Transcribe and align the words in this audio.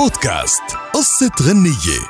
بودكاست 0.00 0.62
قصة 0.94 1.30
غنية. 1.42 2.00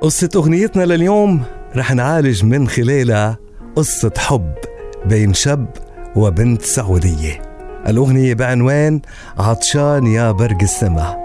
قصة 0.00 0.28
أغنيتنا 0.36 0.82
لليوم 0.82 1.42
رح 1.76 1.92
نعالج 1.92 2.44
من 2.44 2.68
خلالها 2.68 3.38
قصة 3.76 4.12
حب 4.18 4.54
بين 5.06 5.34
شاب 5.34 5.66
وبنت 6.16 6.62
سعودية. 6.62 7.42
الأغنية 7.88 8.34
بعنوان 8.34 9.00
عطشان 9.38 10.06
يا 10.06 10.30
برق 10.30 10.62
السما. 10.62 11.16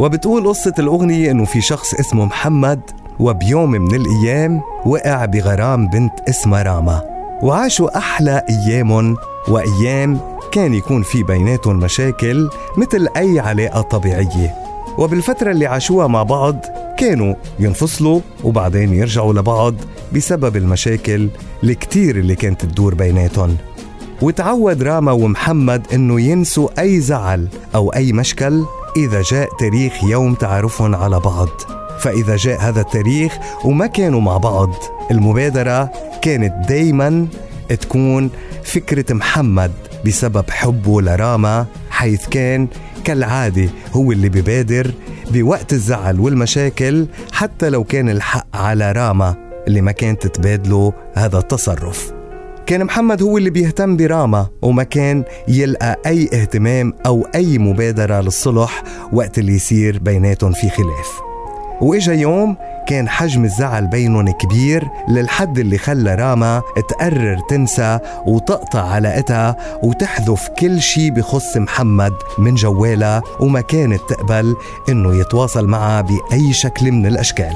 وبتقول 0.00 0.48
قصة 0.48 0.74
الأغنية 0.78 1.30
إنه 1.30 1.44
في 1.44 1.60
شخص 1.60 1.94
اسمه 1.94 2.24
محمد 2.24 2.80
وبيوم 3.18 3.70
من 3.70 3.94
الأيام 3.94 4.60
وقع 4.86 5.24
بغرام 5.24 5.88
بنت 5.88 6.28
اسمها 6.28 6.62
راما. 6.62 7.17
وعاشوا 7.42 7.98
أحلى 7.98 8.42
أيامهم 8.50 9.16
وأيام 9.48 10.20
كان 10.52 10.74
يكون 10.74 11.02
في 11.02 11.22
بيناتهم 11.22 11.76
مشاكل 11.76 12.50
مثل 12.76 13.08
أي 13.16 13.40
علاقة 13.40 13.80
طبيعية. 13.80 14.54
وبالفترة 14.98 15.50
اللي 15.50 15.66
عاشوها 15.66 16.06
مع 16.06 16.22
بعض 16.22 16.56
كانوا 16.98 17.34
ينفصلوا 17.58 18.20
وبعدين 18.44 18.94
يرجعوا 18.94 19.32
لبعض 19.32 19.74
بسبب 20.14 20.56
المشاكل 20.56 21.28
الكتير 21.64 22.16
اللي 22.16 22.34
كانت 22.34 22.64
تدور 22.64 22.94
بيناتهم. 22.94 23.56
وتعود 24.22 24.82
راما 24.82 25.12
ومحمد 25.12 25.86
إنه 25.92 26.20
ينسوا 26.20 26.68
أي 26.78 27.00
زعل 27.00 27.48
أو 27.74 27.88
أي 27.88 28.12
مشكل 28.12 28.64
إذا 28.96 29.22
جاء 29.22 29.48
تاريخ 29.58 30.04
يوم 30.04 30.34
تعرفهم 30.34 30.94
على 30.94 31.20
بعض. 31.20 31.77
فإذا 31.98 32.36
جاء 32.36 32.60
هذا 32.60 32.80
التاريخ 32.80 33.38
وما 33.64 33.86
كانوا 33.86 34.20
مع 34.20 34.36
بعض 34.36 34.74
المبادرة 35.10 35.92
كانت 36.22 36.68
دايما 36.68 37.26
تكون 37.68 38.30
فكرة 38.64 39.14
محمد 39.14 39.72
بسبب 40.06 40.50
حبه 40.50 41.02
لراما 41.02 41.66
حيث 41.90 42.28
كان 42.28 42.68
كالعادة 43.04 43.68
هو 43.92 44.12
اللي 44.12 44.28
ببادر 44.28 44.90
بوقت 45.30 45.72
الزعل 45.72 46.20
والمشاكل 46.20 47.06
حتى 47.32 47.70
لو 47.70 47.84
كان 47.84 48.08
الحق 48.08 48.56
على 48.56 48.92
راما 48.92 49.34
اللي 49.68 49.80
ما 49.80 49.92
كانت 49.92 50.26
تبادله 50.26 50.92
هذا 51.14 51.38
التصرف. 51.38 52.12
كان 52.66 52.84
محمد 52.84 53.22
هو 53.22 53.38
اللي 53.38 53.50
بيهتم 53.50 53.96
براما 53.96 54.46
وما 54.62 54.82
كان 54.82 55.24
يلقى 55.48 56.00
أي 56.06 56.24
اهتمام 56.32 56.92
أو 57.06 57.26
أي 57.34 57.58
مبادرة 57.58 58.20
للصلح 58.20 58.82
وقت 59.12 59.38
اللي 59.38 59.52
يصير 59.52 59.98
بيناتهم 59.98 60.52
في 60.52 60.68
خلاف. 60.70 61.27
وإجا 61.80 62.14
يوم 62.14 62.56
كان 62.86 63.08
حجم 63.08 63.44
الزعل 63.44 63.86
بينهم 63.86 64.30
كبير 64.30 64.88
للحد 65.08 65.58
اللي 65.58 65.78
خلى 65.78 66.14
راما 66.14 66.62
تقرر 66.88 67.38
تنسى 67.50 67.98
وتقطع 68.26 68.80
علاقتها 68.80 69.56
وتحذف 69.82 70.48
كل 70.48 70.80
شي 70.80 71.10
بخص 71.10 71.56
محمد 71.56 72.12
من 72.38 72.54
جوالها 72.54 73.22
وما 73.40 73.60
كانت 73.60 74.00
تقبل 74.08 74.56
إنه 74.88 75.14
يتواصل 75.14 75.66
معها 75.66 76.00
بأي 76.00 76.52
شكل 76.52 76.92
من 76.92 77.06
الأشكال. 77.06 77.54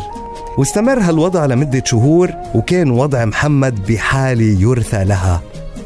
واستمر 0.59 1.01
هالوضع 1.01 1.47
لمدة 1.47 1.83
شهور 1.86 2.31
وكان 2.55 2.91
وضع 2.91 3.25
محمد 3.25 3.86
بحالة 3.86 4.61
يرثى 4.61 5.05
لها 5.05 5.41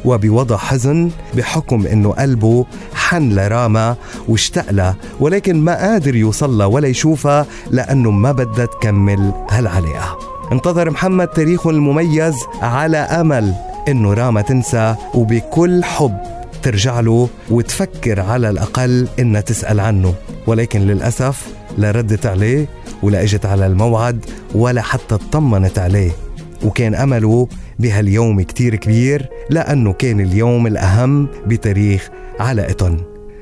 وبوضع 0.04 0.56
حزن 0.56 1.10
بحكم 1.34 1.86
إنه 1.86 2.10
قلبه 2.10 2.66
حن 3.06 3.32
لراما 3.32 3.96
واشتاق 4.28 4.70
لها 4.70 4.96
ولكن 5.20 5.60
ما 5.60 5.74
قادر 5.74 6.16
يوصل 6.16 6.58
لها 6.58 6.66
ولا 6.66 6.88
يشوفها 6.88 7.46
لأنه 7.70 8.10
ما 8.10 8.32
بدها 8.32 8.66
تكمل 8.66 9.32
هالعلاقة. 9.50 10.18
انتظر 10.52 10.90
محمد 10.90 11.28
تاريخه 11.28 11.70
المميز 11.70 12.34
على 12.62 12.96
أمل 12.96 13.54
إنه 13.88 14.14
راما 14.14 14.40
تنسى 14.40 14.94
وبكل 15.14 15.84
حب 15.84 16.16
ترجع 16.62 17.00
له 17.00 17.28
وتفكر 17.50 18.20
على 18.20 18.50
الأقل 18.50 19.08
إنها 19.18 19.40
تسأل 19.40 19.80
عنه. 19.80 20.14
ولكن 20.46 20.80
للأسف 20.80 21.46
لا 21.78 21.90
ردت 21.90 22.26
عليه 22.26 22.66
ولا 23.02 23.22
إجت 23.22 23.46
على 23.46 23.66
الموعد 23.66 24.24
ولا 24.54 24.82
حتى 24.82 25.14
اطمنت 25.14 25.78
عليه. 25.78 26.25
وكان 26.64 26.94
أمله 26.94 27.48
بهاليوم 27.78 28.42
كتير 28.42 28.76
كبير 28.76 29.30
لأنه 29.50 29.92
كان 29.92 30.20
اليوم 30.20 30.66
الأهم 30.66 31.28
بتاريخ 31.46 32.10
علاقتهم 32.40 32.96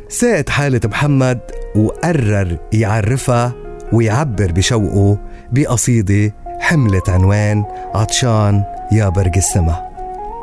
ساءت 0.09 0.51
حالة 0.51 0.81
محمد 0.85 1.41
وقرر 1.77 2.59
يعرفها 2.73 3.53
ويعبر 3.93 4.53
بشوقه 4.53 5.19
بقصيدة 5.53 6.35
حملت 6.61 7.09
عنوان 7.09 7.65
عطشان 7.95 8.63
يا 8.93 9.09
برق 9.09 9.37
السما. 9.37 9.83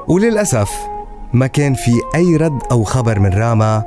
وللأسف 0.07 0.71
ما 1.33 1.47
كان 1.47 1.73
في 1.73 1.91
أي 2.15 2.35
رد 2.35 2.59
أو 2.71 2.83
خبر 2.83 3.19
من 3.19 3.29
راما 3.29 3.83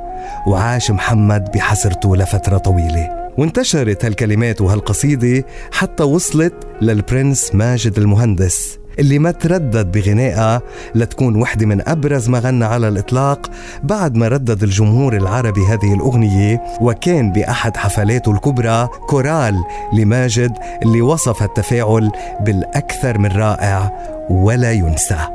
وعاش 0.47 0.91
محمد 0.91 1.51
بحسرته 1.51 2.15
لفترة 2.15 2.57
طويلة. 2.57 3.24
وانتشرت 3.37 4.05
هالكلمات 4.05 4.61
وهالقصيدة 4.61 5.45
حتى 5.71 6.03
وصلت 6.03 6.53
للبرنس 6.81 7.55
ماجد 7.55 7.97
المهندس 7.97 8.79
اللي 8.99 9.19
ما 9.19 9.31
تردد 9.31 9.91
بغنائها 9.91 10.61
لتكون 10.95 11.35
وحدة 11.35 11.65
من 11.65 11.87
أبرز 11.89 12.29
ما 12.29 12.39
غنى 12.39 12.65
على 12.65 12.87
الإطلاق 12.87 13.51
بعد 13.83 14.15
ما 14.15 14.27
ردد 14.27 14.63
الجمهور 14.63 15.17
العربي 15.17 15.61
هذه 15.65 15.93
الأغنية 15.93 16.61
وكان 16.81 17.31
بأحد 17.31 17.77
حفلاته 17.77 18.31
الكبرى 18.31 18.89
كورال 19.07 19.63
لماجد 19.93 20.51
اللي 20.83 21.01
وصف 21.01 21.43
التفاعل 21.43 22.11
بالأكثر 22.41 23.17
من 23.17 23.31
رائع 23.31 23.91
ولا 24.29 24.71
ينسى. 24.71 25.34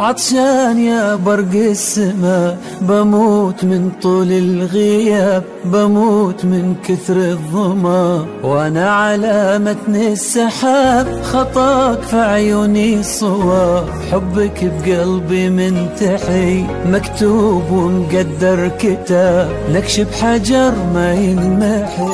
عطشان 0.00 0.78
يا 0.78 1.14
برق 1.14 1.54
السما 1.54 2.58
بموت 2.80 3.64
من 3.64 3.90
طول 4.02 4.32
الغياب 4.32 5.44
بموت 5.64 6.44
من 6.44 6.74
كثر 6.84 7.16
الظما. 7.16 8.26
وأنا 8.42 8.90
على 8.90 9.58
متن 9.58 9.94
السحاب 9.94 11.22
خطاك 11.22 12.02
في 12.02 12.16
عيوني 12.16 13.02
صواب 13.02 13.88
حبك 14.12 14.64
بقلبي 14.64 15.50
منتحي 15.50 16.66
مكتوب 16.86 17.70
ومقدر 17.70 18.68
كتاب. 18.78 19.50
نكش 19.70 20.00
بحجر 20.00 20.74
ما 20.94 21.14
ينمحي. 21.14 22.08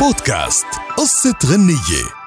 بودكاست 0.00 0.66
قصة 0.96 1.34
غنية. 1.46 2.17